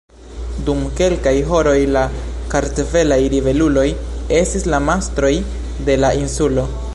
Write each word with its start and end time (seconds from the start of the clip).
Dum 0.67 0.79
kelkaj 0.99 1.33
horoj, 1.51 1.75
la 1.97 2.01
kartvelaj 2.53 3.19
ribeluloj 3.35 3.87
estis 4.39 4.67
la 4.75 4.81
mastroj 4.89 5.33
de 5.91 5.99
la 6.05 6.11
insulo. 6.23 6.67